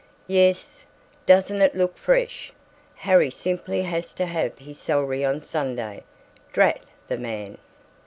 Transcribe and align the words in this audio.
"Yes, 0.25 0.83
doesn't 1.27 1.61
it 1.61 1.75
look 1.75 1.95
fresh. 1.95 2.51
Harry 2.95 3.29
simply 3.29 3.83
has 3.83 4.15
to 4.15 4.25
have 4.25 4.57
his 4.57 4.79
celery 4.79 5.23
on 5.23 5.43
Sunday, 5.43 6.01
drat 6.53 6.79
the 7.07 7.17
man!" 7.19 7.59